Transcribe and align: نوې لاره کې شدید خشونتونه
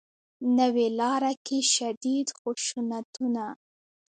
نوې 0.57 0.87
لاره 0.99 1.31
کې 1.45 1.59
شدید 1.73 2.27
خشونتونه 2.39 3.43